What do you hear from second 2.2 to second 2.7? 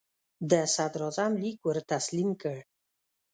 کړ.